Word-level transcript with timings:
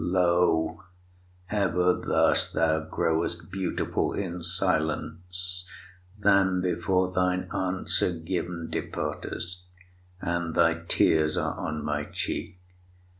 Lo! 0.03 0.81
ever 1.51 1.93
thus 1.93 2.51
thou 2.51 2.79
growest 2.79 3.51
beautiful 3.51 4.13
In 4.13 4.41
silence, 4.41 5.69
then 6.17 6.59
before 6.59 7.11
thine 7.13 7.47
answer 7.53 8.11
given 8.13 8.67
Departest, 8.71 9.65
and 10.19 10.55
thy 10.55 10.79
tears 10.87 11.37
are 11.37 11.53
on 11.53 11.85
my 11.85 12.05
cheek. 12.05 12.57